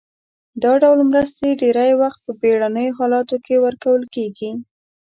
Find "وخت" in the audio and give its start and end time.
2.01-2.19